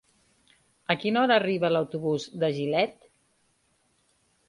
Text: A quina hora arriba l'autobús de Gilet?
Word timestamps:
A 0.93 0.95
quina 1.03 1.21
hora 1.25 1.37
arriba 1.43 1.71
l'autobús 1.75 2.27
de 2.45 2.53
Gilet? 2.59 3.01